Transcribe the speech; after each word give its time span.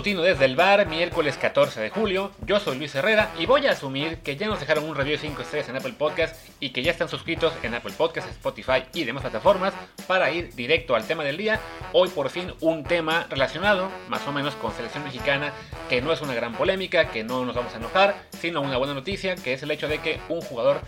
Matutino 0.00 0.22
desde 0.22 0.46
el 0.46 0.56
bar, 0.56 0.86
miércoles 0.86 1.36
14 1.36 1.78
de 1.78 1.90
julio. 1.90 2.30
Yo 2.46 2.58
soy 2.58 2.78
Luis 2.78 2.94
Herrera 2.94 3.34
y 3.38 3.44
voy 3.44 3.66
a 3.66 3.72
asumir 3.72 4.20
que 4.20 4.34
ya 4.34 4.46
nos 4.46 4.58
dejaron 4.58 4.84
un 4.84 4.94
review 4.94 5.16
de 5.16 5.28
5 5.28 5.42
estrellas 5.42 5.68
en 5.68 5.76
Apple 5.76 5.92
Podcast 5.92 6.34
y 6.58 6.70
que 6.70 6.82
ya 6.82 6.90
están 6.90 7.10
suscritos 7.10 7.52
en 7.62 7.74
Apple 7.74 7.92
Podcast, 7.98 8.26
Spotify 8.30 8.84
y 8.94 9.04
demás 9.04 9.20
plataformas 9.20 9.74
para 10.06 10.30
ir 10.30 10.54
directo 10.54 10.96
al 10.96 11.06
tema 11.06 11.22
del 11.22 11.36
día. 11.36 11.60
Hoy 11.92 12.08
por 12.08 12.30
fin 12.30 12.54
un 12.62 12.82
tema 12.82 13.26
relacionado 13.28 13.90
más 14.08 14.26
o 14.26 14.32
menos 14.32 14.54
con 14.54 14.72
selección 14.72 15.04
mexicana, 15.04 15.52
que 15.90 16.00
no 16.00 16.14
es 16.14 16.22
una 16.22 16.32
gran 16.32 16.54
polémica, 16.54 17.10
que 17.10 17.22
no 17.22 17.44
nos 17.44 17.54
vamos 17.54 17.74
a 17.74 17.76
enojar, 17.76 18.22
sino 18.40 18.62
una 18.62 18.78
buena 18.78 18.94
noticia, 18.94 19.34
que 19.34 19.52
es 19.52 19.62
el 19.62 19.70
hecho 19.70 19.86
de 19.86 19.98
que 19.98 20.18
un 20.30 20.40
jugador 20.40 20.80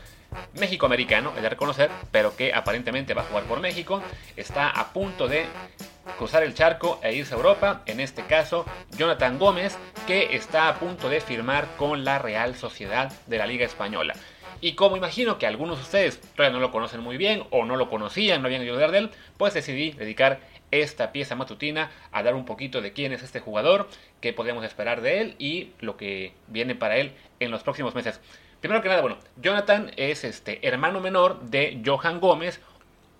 México-americano, 0.54 1.34
es 1.36 1.42
de 1.42 1.50
reconocer, 1.50 1.90
pero 2.10 2.34
que 2.34 2.54
aparentemente 2.54 3.12
va 3.12 3.20
a 3.20 3.26
jugar 3.26 3.44
por 3.44 3.60
México, 3.60 4.02
está 4.36 4.70
a 4.70 4.94
punto 4.94 5.28
de 5.28 5.44
cruzar 6.18 6.42
el 6.42 6.54
charco 6.54 7.00
e 7.02 7.14
irse 7.14 7.34
a 7.34 7.36
Europa, 7.36 7.82
en 7.86 8.00
este 8.00 8.24
caso 8.24 8.64
Jonathan 8.96 9.38
Gómez, 9.38 9.76
que 10.06 10.36
está 10.36 10.68
a 10.68 10.74
punto 10.78 11.08
de 11.08 11.20
firmar 11.20 11.66
con 11.76 12.04
la 12.04 12.18
Real 12.18 12.54
Sociedad 12.56 13.12
de 13.26 13.38
la 13.38 13.46
Liga 13.46 13.64
Española. 13.64 14.14
Y 14.60 14.74
como 14.74 14.96
imagino 14.96 15.38
que 15.38 15.46
algunos 15.46 15.78
de 15.78 15.82
ustedes 15.82 16.20
todavía 16.20 16.56
no 16.56 16.60
lo 16.60 16.70
conocen 16.70 17.00
muy 17.00 17.16
bien 17.16 17.44
o 17.50 17.64
no 17.64 17.76
lo 17.76 17.90
conocían, 17.90 18.42
no 18.42 18.46
habían 18.46 18.62
oído 18.62 18.76
de 18.76 18.96
él, 18.96 19.10
pues 19.36 19.54
decidí 19.54 19.90
dedicar 19.90 20.38
esta 20.70 21.12
pieza 21.12 21.34
matutina 21.34 21.90
a 22.12 22.22
dar 22.22 22.34
un 22.34 22.44
poquito 22.44 22.80
de 22.80 22.92
quién 22.92 23.12
es 23.12 23.22
este 23.22 23.40
jugador, 23.40 23.88
qué 24.20 24.32
podemos 24.32 24.64
esperar 24.64 25.00
de 25.00 25.20
él 25.20 25.34
y 25.38 25.70
lo 25.80 25.96
que 25.96 26.32
viene 26.46 26.74
para 26.74 26.96
él 26.96 27.12
en 27.40 27.50
los 27.50 27.62
próximos 27.62 27.94
meses. 27.94 28.20
Primero 28.60 28.80
que 28.80 28.88
nada, 28.88 29.00
bueno, 29.00 29.18
Jonathan 29.42 29.90
es 29.96 30.22
este 30.22 30.64
hermano 30.66 31.00
menor 31.00 31.40
de 31.42 31.82
Johan 31.84 32.20
Gómez, 32.20 32.60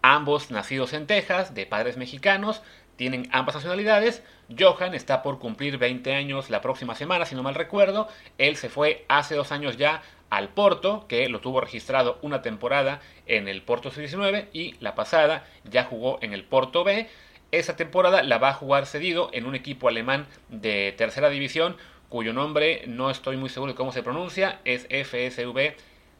ambos 0.02 0.50
nacidos 0.50 0.92
en 0.92 1.06
Texas, 1.06 1.54
de 1.54 1.66
padres 1.66 1.96
mexicanos, 1.96 2.62
tienen 2.96 3.28
ambas 3.32 3.54
nacionalidades. 3.54 4.22
Johan 4.56 4.94
está 4.94 5.22
por 5.22 5.38
cumplir 5.38 5.78
20 5.78 6.14
años 6.14 6.50
la 6.50 6.60
próxima 6.60 6.94
semana, 6.94 7.24
si 7.24 7.34
no 7.34 7.42
mal 7.42 7.54
recuerdo. 7.54 8.08
Él 8.38 8.56
se 8.56 8.68
fue 8.68 9.04
hace 9.08 9.34
dos 9.34 9.52
años 9.52 9.76
ya 9.76 10.02
al 10.30 10.48
Porto, 10.50 11.06
que 11.08 11.28
lo 11.28 11.40
tuvo 11.40 11.60
registrado 11.60 12.18
una 12.22 12.42
temporada 12.42 13.00
en 13.26 13.48
el 13.48 13.62
Porto 13.62 13.90
C19 13.90 14.48
y 14.52 14.74
la 14.80 14.94
pasada 14.94 15.46
ya 15.64 15.84
jugó 15.84 16.18
en 16.22 16.32
el 16.32 16.44
Porto 16.44 16.84
B. 16.84 17.08
Esa 17.50 17.76
temporada 17.76 18.22
la 18.22 18.38
va 18.38 18.50
a 18.50 18.54
jugar 18.54 18.86
cedido 18.86 19.30
en 19.32 19.46
un 19.46 19.54
equipo 19.54 19.88
alemán 19.88 20.26
de 20.48 20.94
tercera 20.96 21.28
división 21.28 21.76
cuyo 22.08 22.32
nombre 22.34 22.84
no 22.86 23.10
estoy 23.10 23.38
muy 23.38 23.48
seguro 23.48 23.72
de 23.72 23.76
cómo 23.76 23.90
se 23.90 24.02
pronuncia, 24.02 24.60
es 24.64 24.84
FSV 24.84 25.74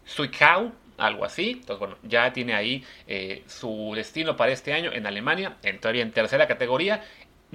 Zwickau, 0.07 0.73
algo 1.07 1.25
así. 1.25 1.51
Entonces, 1.51 1.79
bueno, 1.79 1.97
ya 2.03 2.33
tiene 2.33 2.55
ahí 2.55 2.85
eh, 3.07 3.43
su 3.47 3.93
destino 3.95 4.37
para 4.37 4.53
este 4.53 4.73
año 4.73 4.93
en 4.93 5.07
Alemania, 5.07 5.57
en, 5.63 5.81
todavía 5.81 6.03
en 6.03 6.13
tercera 6.13 6.47
categoría. 6.47 7.03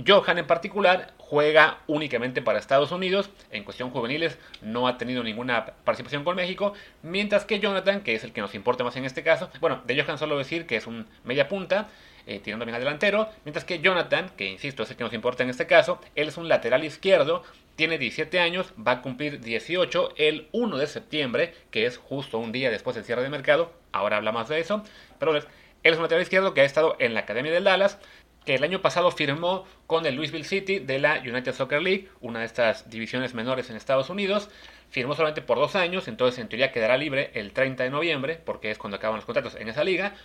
Johan 0.06 0.38
en 0.38 0.46
particular 0.46 1.14
juega 1.18 1.80
únicamente 1.88 2.44
para 2.44 2.60
Estados 2.60 2.92
Unidos, 2.92 3.32
en 3.50 3.64
cuestión 3.64 3.90
juveniles 3.90 4.38
no 4.62 4.88
ha 4.88 5.00
tenido 5.00 5.24
ninguna 5.24 5.66
participación 5.66 6.24
con 6.24 6.36
México, 6.36 6.74
mientras 7.02 7.46
que 7.46 7.60
Jonathan, 7.60 8.02
que 8.02 8.14
es 8.14 8.24
el 8.24 8.32
que 8.32 8.42
nos 8.42 8.54
importa 8.54 8.84
más 8.84 8.96
en 8.96 9.06
este 9.06 9.24
caso, 9.24 9.50
bueno, 9.60 9.82
de 9.88 10.00
Johan 10.00 10.20
solo 10.20 10.38
decir 10.38 10.68
que 10.68 10.76
es 10.76 10.86
un 10.86 11.08
media 11.24 11.48
punta, 11.48 11.88
eh, 12.28 12.40
tirando 12.40 12.66
bien 12.66 12.76
al 12.76 12.82
delantero, 12.82 13.30
mientras 13.46 13.66
que 13.66 13.80
Jonathan, 13.80 14.30
que 14.38 14.46
insisto 14.46 14.84
es 14.84 14.92
el 14.92 14.98
que 14.98 15.04
nos 15.04 15.14
importa 15.14 15.44
en 15.44 15.50
este 15.50 15.66
caso, 15.66 16.00
él 16.16 16.28
es 16.28 16.38
un 16.38 16.48
lateral 16.48 16.84
izquierdo, 16.84 17.44
tiene 17.76 17.98
17 17.98 18.40
años, 18.40 18.74
va 18.76 18.94
a 18.94 19.02
cumplir 19.02 19.40
18 19.40 20.14
el 20.18 20.48
1 20.52 20.78
de 20.78 20.88
septiembre, 20.88 21.54
que 21.72 21.86
es 21.86 21.98
justo 21.98 22.38
un 22.38 22.52
día 22.52 22.70
después 22.70 22.96
del 22.96 23.06
cierre 23.06 23.24
de 23.24 23.30
mercado, 23.30 23.72
ahora 23.92 24.18
hablamos 24.18 24.50
de 24.50 24.60
eso, 24.60 24.84
pero 25.20 25.36
él 25.36 25.44
es 25.84 25.96
un 25.96 26.04
lateral 26.04 26.22
izquierdo 26.22 26.54
que 26.54 26.62
ha 26.62 26.66
estado 26.66 26.96
en 27.00 27.14
la 27.14 27.22
Academia 27.22 27.52
del 27.52 27.64
Dallas, 27.64 28.00
que 28.48 28.56
el 28.56 28.64
año 28.64 28.82
pasado 28.82 29.12
firmó 29.12 29.66
con 29.88 30.06
el 30.06 30.16
Louisville 30.16 30.46
City 30.46 30.80
de 30.80 31.00
la 31.00 31.20
United 31.20 31.54
Soccer 31.54 31.82
League, 31.82 32.08
una 32.22 32.40
de 32.40 32.46
estas 32.46 32.90
divisiones 32.90 33.34
menores 33.34 33.70
en 33.70 33.76
Estados 33.76 34.10
Unidos. 34.10 34.50
Firmó 34.90 35.16
solamente 35.16 35.42
por 35.42 35.58
dos 35.58 35.76
años, 35.76 36.08
entonces 36.08 36.40
en 36.40 36.48
teoría 36.48 36.72
quedará 36.72 36.96
libre 36.96 37.30
el 37.34 37.52
30 37.52 37.84
de 37.84 37.90
noviembre, 37.90 38.40
porque 38.44 38.72
es 38.72 38.78
cuando 38.78 38.96
acaban 38.96 39.18
los 39.18 39.26
contratos 39.26 39.56
en 39.56 39.68
esa 39.68 39.84
liga. 39.84 40.16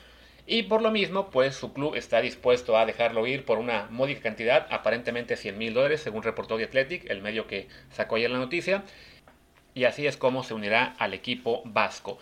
Y 0.46 0.64
por 0.64 0.82
lo 0.82 0.90
mismo, 0.90 1.30
pues 1.30 1.54
su 1.54 1.72
club 1.72 1.94
está 1.94 2.20
dispuesto 2.20 2.76
a 2.76 2.84
dejarlo 2.84 3.26
ir 3.26 3.44
por 3.44 3.58
una 3.58 3.86
módica 3.90 4.22
cantidad, 4.22 4.66
aparentemente 4.70 5.36
100 5.36 5.56
mil 5.56 5.72
dólares, 5.72 6.00
según 6.00 6.22
reportó 6.22 6.56
The 6.56 6.64
Athletic, 6.64 7.08
el 7.08 7.22
medio 7.22 7.46
que 7.46 7.68
sacó 7.90 8.16
ayer 8.16 8.30
la 8.30 8.38
noticia. 8.38 8.82
Y 9.74 9.84
así 9.84 10.06
es 10.06 10.16
como 10.16 10.42
se 10.42 10.54
unirá 10.54 10.94
al 10.98 11.14
equipo 11.14 11.62
vasco. 11.64 12.18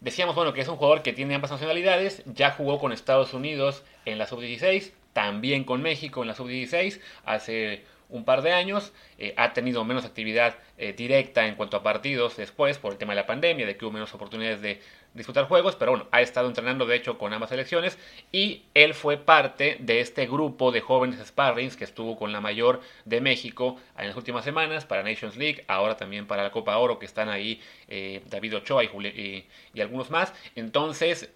Decíamos, 0.00 0.34
bueno, 0.34 0.52
que 0.52 0.60
es 0.60 0.68
un 0.68 0.76
jugador 0.76 1.02
que 1.02 1.12
tiene 1.12 1.34
ambas 1.34 1.50
nacionalidades, 1.50 2.22
ya 2.26 2.50
jugó 2.50 2.78
con 2.78 2.92
Estados 2.92 3.34
Unidos 3.34 3.82
en 4.04 4.18
la 4.18 4.26
sub-16, 4.26 4.92
también 5.12 5.64
con 5.64 5.82
México 5.82 6.22
en 6.22 6.28
la 6.28 6.34
sub-16 6.34 7.00
hace 7.24 7.84
un 8.08 8.24
par 8.24 8.42
de 8.42 8.52
años, 8.52 8.92
eh, 9.18 9.34
ha 9.36 9.52
tenido 9.54 9.84
menos 9.84 10.04
actividad 10.04 10.56
eh, 10.76 10.92
directa 10.92 11.46
en 11.46 11.54
cuanto 11.54 11.76
a 11.76 11.82
partidos 11.82 12.36
después 12.36 12.78
por 12.78 12.92
el 12.92 12.98
tema 12.98 13.14
de 13.14 13.20
la 13.20 13.26
pandemia, 13.26 13.66
de 13.66 13.76
que 13.76 13.84
hubo 13.84 13.92
menos 13.92 14.12
oportunidades 14.14 14.60
de 14.60 14.80
disputar 15.14 15.46
juegos, 15.46 15.76
pero 15.76 15.92
bueno, 15.92 16.06
ha 16.10 16.20
estado 16.20 16.48
entrenando 16.48 16.86
de 16.86 16.96
hecho 16.96 17.16
con 17.18 17.32
ambas 17.32 17.50
selecciones 17.50 17.98
y 18.32 18.64
él 18.74 18.94
fue 18.94 19.16
parte 19.16 19.76
de 19.80 20.00
este 20.00 20.26
grupo 20.26 20.72
de 20.72 20.80
jóvenes 20.80 21.24
Sparrings 21.24 21.76
que 21.76 21.84
estuvo 21.84 22.16
con 22.16 22.32
la 22.32 22.40
mayor 22.40 22.80
de 23.04 23.20
México 23.20 23.76
en 23.96 24.08
las 24.08 24.16
últimas 24.16 24.44
semanas 24.44 24.84
para 24.84 25.02
Nations 25.04 25.36
League, 25.36 25.64
ahora 25.68 25.96
también 25.96 26.26
para 26.26 26.42
la 26.42 26.50
Copa 26.50 26.76
Oro 26.76 26.98
que 26.98 27.06
están 27.06 27.28
ahí 27.28 27.60
eh, 27.88 28.22
David 28.26 28.56
Ochoa 28.56 28.84
y, 28.84 29.46
y, 29.72 29.80
algunos 29.80 30.10
más. 30.10 30.34
Entonces, 30.56 31.30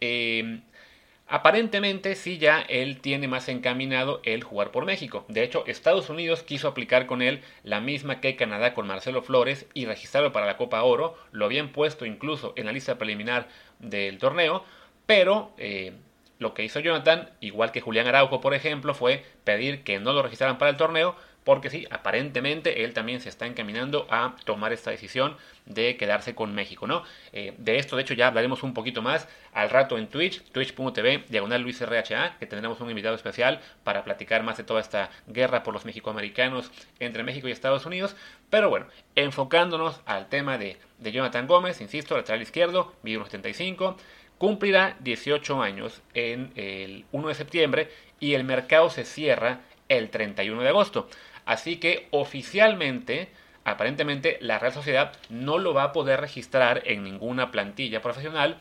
Aparentemente 1.30 2.14
sí 2.14 2.38
ya 2.38 2.62
él 2.62 3.02
tiene 3.02 3.28
más 3.28 3.50
encaminado 3.50 4.22
el 4.24 4.42
jugar 4.42 4.70
por 4.70 4.86
México. 4.86 5.26
De 5.28 5.42
hecho, 5.42 5.62
Estados 5.66 6.08
Unidos 6.08 6.42
quiso 6.42 6.68
aplicar 6.68 7.04
con 7.04 7.20
él 7.20 7.42
la 7.64 7.80
misma 7.80 8.22
que 8.22 8.34
Canadá 8.34 8.72
con 8.72 8.86
Marcelo 8.86 9.20
Flores 9.20 9.66
y 9.74 9.84
registrarlo 9.84 10.32
para 10.32 10.46
la 10.46 10.56
Copa 10.56 10.82
Oro. 10.82 11.18
Lo 11.30 11.44
habían 11.44 11.68
puesto 11.68 12.06
incluso 12.06 12.54
en 12.56 12.64
la 12.64 12.72
lista 12.72 12.96
preliminar 12.96 13.46
del 13.78 14.16
torneo, 14.16 14.64
pero 15.04 15.52
eh, 15.58 15.92
lo 16.38 16.54
que 16.54 16.64
hizo 16.64 16.80
Jonathan, 16.80 17.28
igual 17.40 17.72
que 17.72 17.82
Julián 17.82 18.06
Araujo 18.06 18.40
por 18.40 18.54
ejemplo, 18.54 18.94
fue 18.94 19.22
pedir 19.44 19.82
que 19.82 20.00
no 20.00 20.14
lo 20.14 20.22
registraran 20.22 20.56
para 20.56 20.70
el 20.70 20.78
torneo 20.78 21.14
porque 21.48 21.70
sí, 21.70 21.86
aparentemente 21.90 22.84
él 22.84 22.92
también 22.92 23.22
se 23.22 23.30
está 23.30 23.46
encaminando 23.46 24.06
a 24.10 24.36
tomar 24.44 24.74
esta 24.74 24.90
decisión 24.90 25.34
de 25.64 25.96
quedarse 25.96 26.34
con 26.34 26.54
México, 26.54 26.86
¿no? 26.86 27.04
Eh, 27.32 27.54
de 27.56 27.78
esto, 27.78 27.96
de 27.96 28.02
hecho, 28.02 28.12
ya 28.12 28.26
hablaremos 28.26 28.62
un 28.62 28.74
poquito 28.74 29.00
más 29.00 29.26
al 29.54 29.70
rato 29.70 29.96
en 29.96 30.08
Twitch, 30.08 30.42
twitch.tv, 30.52 31.24
diagonal 31.30 31.62
Luis 31.62 31.80
RHA, 31.80 32.36
que 32.38 32.44
tendremos 32.44 32.82
un 32.82 32.90
invitado 32.90 33.14
especial 33.14 33.62
para 33.82 34.04
platicar 34.04 34.42
más 34.42 34.58
de 34.58 34.64
toda 34.64 34.82
esta 34.82 35.08
guerra 35.26 35.62
por 35.62 35.72
los 35.72 35.86
mexicoamericanos 35.86 36.70
entre 37.00 37.22
México 37.22 37.48
y 37.48 37.52
Estados 37.52 37.86
Unidos. 37.86 38.14
Pero 38.50 38.68
bueno, 38.68 38.84
enfocándonos 39.14 40.02
al 40.04 40.28
tema 40.28 40.58
de, 40.58 40.76
de 40.98 41.12
Jonathan 41.12 41.46
Gómez, 41.46 41.80
insisto, 41.80 42.14
lateral 42.14 42.42
izquierdo, 42.42 42.92
mide 43.02 43.24
75, 43.24 43.96
cumplirá 44.36 44.98
18 45.00 45.62
años 45.62 46.02
en 46.12 46.52
el 46.56 47.06
1 47.10 47.28
de 47.28 47.34
septiembre 47.34 47.90
y 48.20 48.34
el 48.34 48.44
mercado 48.44 48.90
se 48.90 49.06
cierra 49.06 49.62
el 49.88 50.10
31 50.10 50.62
de 50.62 50.68
agosto. 50.68 51.08
Así 51.48 51.78
que 51.78 52.08
oficialmente, 52.10 53.30
aparentemente, 53.64 54.36
la 54.42 54.58
Real 54.58 54.74
Sociedad 54.74 55.14
no 55.30 55.56
lo 55.56 55.72
va 55.72 55.84
a 55.84 55.92
poder 55.94 56.20
registrar 56.20 56.82
en 56.84 57.02
ninguna 57.02 57.50
plantilla 57.50 58.02
profesional 58.02 58.58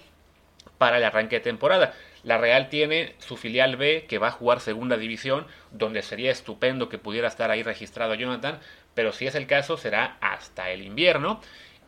para 0.78 0.97
el 0.97 1.03
arranque 1.03 1.36
de 1.36 1.42
temporada. 1.42 1.94
La 2.24 2.38
Real 2.38 2.70
tiene 2.70 3.14
su 3.18 3.36
filial 3.36 3.76
B 3.76 4.06
que 4.08 4.20
va 4.20 4.30
a 4.30 4.31
jugar 4.31 4.62
segunda 4.62 4.96
división, 4.96 5.47
donde 5.72 6.02
sería 6.02 6.32
estupendo 6.32 6.88
que 6.88 6.97
pudiera 6.97 7.28
estar 7.28 7.52
ahí 7.52 7.61
registrado 7.61 8.16
Jonathan, 8.16 8.58
pero 8.94 9.11
si 9.11 9.28
es 9.28 9.35
el 9.35 9.47
caso 9.47 9.76
será 9.76 10.16
hasta 10.22 10.70
el 10.70 10.82
invierno. 10.82 11.41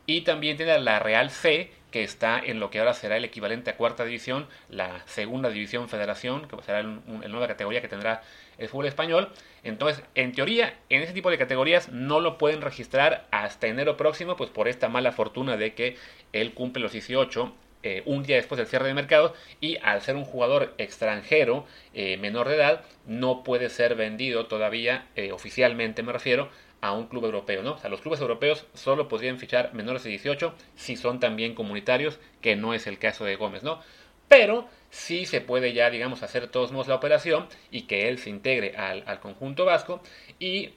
Y 0.04 0.20
también 0.20 0.58
tiene 0.58 0.78
la 0.80 0.98
Real 0.98 1.30
C, 1.30 1.72
que 1.90 2.02
está 2.02 2.38
en 2.38 2.60
lo 2.60 2.70
que 2.70 2.78
ahora 2.78 2.94
será 2.94 3.16
el 3.16 3.24
equivalente 3.24 3.70
a 3.70 3.76
cuarta 3.76 4.04
división, 4.04 4.46
la 4.68 5.02
segunda 5.06 5.50
división 5.50 5.88
federación, 5.88 6.46
que 6.48 6.62
será 6.62 6.82
la 6.82 7.28
nueva 7.28 7.48
categoría 7.48 7.80
que 7.80 7.88
tendrá 7.88 8.22
el 8.58 8.68
fútbol 8.68 8.86
español. 8.86 9.30
Entonces, 9.64 10.04
en 10.14 10.32
teoría, 10.32 10.74
en 10.88 11.02
ese 11.02 11.12
tipo 11.12 11.30
de 11.30 11.38
categorías 11.38 11.88
no 11.90 12.20
lo 12.20 12.38
pueden 12.38 12.60
registrar 12.60 13.26
hasta 13.30 13.66
enero 13.66 13.96
próximo, 13.96 14.36
pues 14.36 14.50
por 14.50 14.68
esta 14.68 14.88
mala 14.88 15.12
fortuna 15.12 15.56
de 15.56 15.74
que 15.74 15.96
él 16.32 16.54
cumple 16.54 16.82
los 16.82 16.92
18 16.92 17.52
eh, 17.82 18.02
un 18.06 18.22
día 18.22 18.36
después 18.36 18.58
del 18.58 18.66
cierre 18.66 18.88
de 18.88 18.94
mercado 18.94 19.34
y 19.60 19.78
al 19.82 20.02
ser 20.02 20.16
un 20.16 20.24
jugador 20.24 20.74
extranjero 20.78 21.66
eh, 21.94 22.16
menor 22.18 22.48
de 22.48 22.56
edad 22.56 22.84
no 23.06 23.42
puede 23.42 23.70
ser 23.70 23.94
vendido 23.94 24.46
todavía 24.46 25.06
eh, 25.16 25.32
oficialmente 25.32 26.02
me 26.02 26.12
refiero 26.12 26.50
a 26.80 26.92
un 26.92 27.06
club 27.06 27.24
europeo, 27.26 27.62
¿no? 27.62 27.72
O 27.72 27.78
sea, 27.78 27.90
los 27.90 28.00
clubes 28.00 28.20
europeos 28.20 28.66
solo 28.74 29.08
podrían 29.08 29.38
fichar 29.38 29.74
menores 29.74 30.02
de 30.02 30.10
18 30.10 30.54
si 30.76 30.96
son 30.96 31.20
también 31.20 31.54
comunitarios, 31.54 32.18
que 32.40 32.56
no 32.56 32.74
es 32.74 32.86
el 32.86 32.98
caso 32.98 33.24
de 33.24 33.36
Gómez, 33.36 33.62
¿no? 33.62 33.80
Pero 34.28 34.68
sí 34.90 35.26
se 35.26 35.40
puede 35.40 35.72
ya, 35.72 35.90
digamos, 35.90 36.22
hacer 36.22 36.48
todos 36.48 36.72
modos 36.72 36.88
la 36.88 36.94
operación 36.94 37.48
y 37.70 37.82
que 37.82 38.08
él 38.08 38.18
se 38.18 38.30
integre 38.30 38.76
al, 38.76 39.20
conjunto 39.20 39.64
vasco 39.64 40.00
y 40.38 40.70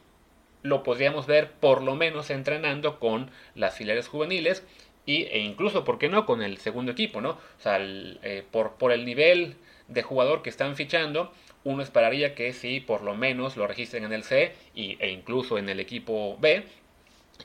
lo 0.62 0.84
podríamos 0.84 1.28
ver 1.28 1.52
por 1.52 1.82
lo 1.82 1.96
menos 1.96 2.30
entrenando 2.30 3.00
con 3.00 3.30
las 3.54 3.76
filiales 3.78 4.08
juveniles 4.08 4.66
y, 5.06 5.24
e 5.24 5.40
incluso, 5.40 5.84
¿por 5.84 5.98
qué 5.98 6.10
no?, 6.10 6.26
con 6.26 6.42
el 6.42 6.58
segundo 6.58 6.92
equipo, 6.92 7.22
¿no? 7.22 7.32
O 7.32 7.62
sea, 7.62 7.78
eh, 7.82 8.44
por, 8.52 8.74
por 8.74 8.92
el 8.92 9.06
nivel 9.06 9.56
de 9.88 10.04
jugador 10.04 10.42
que 10.42 10.50
están 10.50 10.76
fichando, 10.76 11.34
uno 11.64 11.84
esperaría 11.84 12.36
que 12.36 12.54
sí, 12.54 12.80
por 12.80 13.02
lo 13.04 13.16
menos 13.16 13.58
lo 13.58 13.68
registren 13.68 14.04
en 14.04 14.14
el 14.14 14.24
C 14.24 14.54
y, 14.74 14.98
e 15.00 15.10
incluso 15.12 15.58
en 15.58 15.70
el 15.70 15.80
equipo 15.80 16.38
B, 16.40 16.64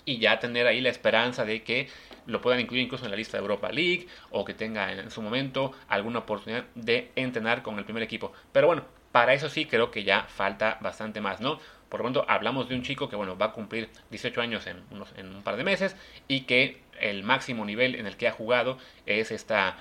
y 0.04 0.18
ya 0.18 0.38
tener 0.38 0.66
ahí 0.66 0.80
la 0.80 0.90
esperanza 0.90 1.44
de 1.44 1.62
que 1.62 1.88
lo 2.26 2.40
puedan 2.40 2.60
incluir 2.60 2.82
incluso 2.84 3.04
en 3.04 3.10
la 3.10 3.16
lista 3.16 3.38
de 3.38 3.42
Europa 3.42 3.70
League 3.72 4.06
o 4.30 4.44
que 4.44 4.54
tenga 4.54 4.92
en 4.92 5.10
su 5.10 5.22
momento 5.22 5.72
alguna 5.88 6.20
oportunidad 6.20 6.64
de 6.74 7.10
entrenar 7.16 7.62
con 7.62 7.78
el 7.78 7.84
primer 7.84 8.02
equipo. 8.02 8.32
Pero 8.52 8.66
bueno, 8.66 8.84
para 9.12 9.32
eso 9.32 9.48
sí 9.48 9.64
creo 9.64 9.90
que 9.90 10.04
ya 10.04 10.24
falta 10.24 10.78
bastante 10.80 11.20
más, 11.20 11.40
¿no? 11.40 11.58
Por 11.88 12.00
lo 12.00 12.04
tanto, 12.04 12.26
hablamos 12.28 12.68
de 12.68 12.74
un 12.74 12.82
chico 12.82 13.08
que 13.08 13.16
bueno, 13.16 13.38
va 13.38 13.46
a 13.46 13.52
cumplir 13.52 13.88
18 14.10 14.40
años 14.42 14.66
en, 14.66 14.82
unos, 14.90 15.08
en 15.16 15.34
un 15.34 15.42
par 15.42 15.56
de 15.56 15.64
meses 15.64 15.96
y 16.28 16.42
que 16.42 16.82
el 17.00 17.22
máximo 17.22 17.64
nivel 17.64 17.94
en 17.94 18.06
el 18.06 18.16
que 18.16 18.28
ha 18.28 18.32
jugado 18.32 18.78
es 19.06 19.30
esta 19.30 19.76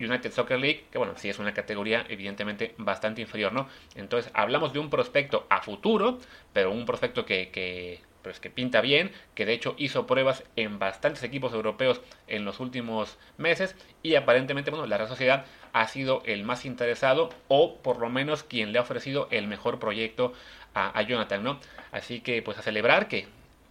United 0.00 0.32
Soccer 0.32 0.58
League, 0.58 0.84
que 0.90 0.98
bueno, 0.98 1.14
sí 1.16 1.28
es 1.28 1.38
una 1.38 1.52
categoría 1.54 2.06
evidentemente 2.08 2.74
bastante 2.78 3.20
inferior, 3.20 3.52
¿no? 3.52 3.68
Entonces 3.94 4.30
hablamos 4.34 4.72
de 4.72 4.78
un 4.78 4.90
prospecto 4.90 5.46
a 5.50 5.60
futuro, 5.60 6.18
pero 6.52 6.70
un 6.70 6.86
prospecto 6.86 7.24
que, 7.24 7.50
que 7.50 8.00
pues 8.22 8.40
que 8.40 8.50
pinta 8.50 8.80
bien, 8.80 9.12
que 9.34 9.46
de 9.46 9.54
hecho 9.54 9.74
hizo 9.78 10.06
pruebas 10.06 10.44
en 10.56 10.78
bastantes 10.78 11.22
equipos 11.22 11.52
europeos 11.52 12.00
en 12.26 12.44
los 12.44 12.60
últimos 12.60 13.18
meses 13.36 13.76
y 14.02 14.16
aparentemente, 14.16 14.70
bueno, 14.70 14.86
la 14.86 14.98
Real 14.98 15.08
Sociedad 15.08 15.46
ha 15.72 15.86
sido 15.88 16.22
el 16.26 16.44
más 16.44 16.64
interesado 16.64 17.30
o 17.48 17.76
por 17.78 17.98
lo 17.98 18.08
menos 18.08 18.42
quien 18.42 18.72
le 18.72 18.78
ha 18.78 18.82
ofrecido 18.82 19.28
el 19.30 19.46
mejor 19.46 19.78
proyecto 19.78 20.32
a, 20.74 20.96
a 20.96 21.02
Jonathan, 21.02 21.42
¿no? 21.42 21.60
Así 21.92 22.20
que 22.20 22.42
pues 22.42 22.58
a 22.58 22.62
celebrar 22.62 23.08
que 23.08 23.26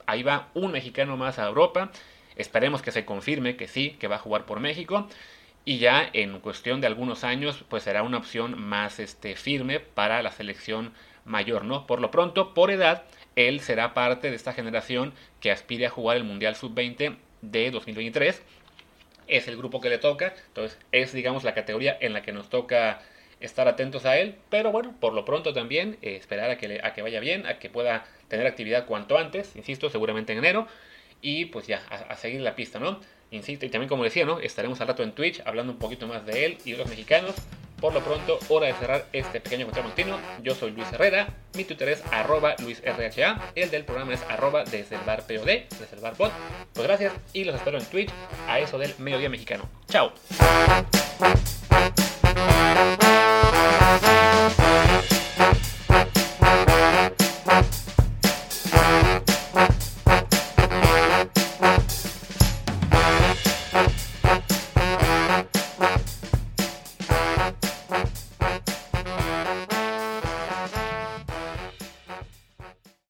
ahí 0.06 0.24
va 0.24 0.48
un 0.54 0.72
mexicano 0.72 1.18
más 1.18 1.40
a 1.40 1.48
Europa, 1.48 1.92
esperemos 2.38 2.82
que 2.82 2.92
se 2.92 3.06
confirme 3.06 3.56
que 3.58 3.68
sí, 3.68 3.92
que 4.00 4.08
va 4.08 4.16
a 4.16 4.20
jugar 4.20 4.46
por 4.46 4.60
México 4.60 5.08
y 5.66 5.80
ya 5.80 6.10
en 6.14 6.40
cuestión 6.40 6.80
de 6.80 6.88
algunos 6.88 7.24
años 7.24 7.66
pues 7.68 7.84
será 7.84 8.04
una 8.04 8.18
opción 8.18 8.58
más 8.60 9.00
este, 9.00 9.36
firme 9.36 9.80
para 9.80 10.22
la 10.22 10.32
selección 10.32 10.94
mayor, 11.26 11.66
¿no? 11.66 11.86
Por 11.86 12.00
lo 12.00 12.10
pronto, 12.10 12.54
por 12.54 12.72
edad, 12.72 13.04
él 13.36 13.60
será 13.60 13.94
parte 13.94 14.30
de 14.30 14.36
esta 14.36 14.54
generación 14.54 15.14
que 15.42 15.52
aspire 15.52 15.88
a 15.88 15.90
jugar 15.90 16.18
el 16.18 16.24
Mundial 16.24 16.56
Sub-20 16.56 17.18
de 17.42 17.72
2023. 17.72 18.42
Es 19.28 19.48
el 19.50 19.58
grupo 19.58 19.82
que 19.82 19.90
le 19.90 19.98
toca, 19.98 20.34
entonces 20.48 20.80
es, 20.94 21.12
digamos, 21.12 21.44
la 21.44 21.54
categoría 21.54 21.98
en 22.00 22.14
la 22.14 22.22
que 22.22 22.32
nos 22.32 22.50
toca 22.50 23.02
estar 23.40 23.68
atentos 23.68 24.06
a 24.06 24.18
él, 24.18 24.36
pero 24.50 24.72
bueno, 24.72 24.96
por 25.00 25.14
lo 25.14 25.26
pronto 25.26 25.54
también 25.54 25.98
eh, 26.02 26.16
esperar 26.16 26.50
a 26.50 26.58
que, 26.58 26.80
a 26.82 26.94
que 26.94 27.02
vaya 27.02 27.20
bien, 27.20 27.46
a 27.46 27.60
que 27.60 27.70
pueda 27.70 28.06
tener 28.30 28.48
actividad 28.48 28.86
cuanto 28.86 29.18
antes, 29.18 29.56
insisto, 29.56 29.90
seguramente 29.90 30.32
en 30.32 30.40
enero, 30.40 30.68
y 31.22 31.46
pues 31.46 31.68
ya, 31.68 31.82
a, 31.90 32.16
seguir 32.16 32.42
la 32.42 32.56
pista, 32.56 32.80
¿no? 32.80 33.00
Insisto, 33.32 33.66
y 33.66 33.70
también 33.70 33.90
como 33.90 34.04
decía, 34.04 34.26
¿no? 34.26 34.40
Estaremos 34.40 34.80
al 34.82 34.88
rato 34.88 35.04
en 35.04 35.12
Twitch 35.12 35.42
hablando 35.46 35.74
un 35.74 35.80
poquito 35.80 36.08
más 36.08 36.26
de 36.26 36.46
él 36.46 36.58
y 36.66 36.72
de 36.72 36.78
los 36.78 36.88
mexicanos. 36.88 37.36
Por 37.80 37.94
lo 37.94 38.02
pronto, 38.02 38.40
hora 38.50 38.68
de 38.68 38.74
cerrar 38.74 39.06
este 39.14 39.40
pequeño 39.40 39.62
encuentro 39.62 39.84
continuo. 39.84 40.20
Yo 40.42 40.56
soy 40.56 40.72
Luis 40.72 40.92
Herrera, 40.92 41.28
mi 41.54 41.64
Twitter 41.64 41.90
es 41.90 42.04
arroba 42.12 42.56
LuisRHA, 42.58 43.52
el 43.54 43.70
del 43.70 43.84
programa 43.84 44.16
es 44.16 44.24
arroba 44.24 44.64
desde 44.64 44.96
el 44.96 45.02
POD, 45.02 45.46
desde 45.46 46.08
el 46.08 46.14
pod. 46.14 46.32
Pues 46.74 46.88
gracias 46.88 47.14
y 47.34 47.44
los 47.44 47.56
espero 47.56 47.78
en 47.78 47.86
Twitch 47.86 48.10
a 48.48 48.60
eso 48.60 48.80
del 48.80 48.96
mediodía 48.98 49.30
mexicano. 49.30 49.70
¡Chao! 49.90 50.12